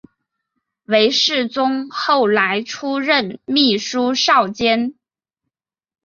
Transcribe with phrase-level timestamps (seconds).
[0.85, 4.95] 韦士宗后来出任秘书少监。